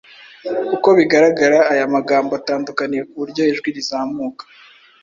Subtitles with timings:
[0.75, 4.43] Uko bigaragara aya magambo atandukaniye ku buryo ijwi rizamuka,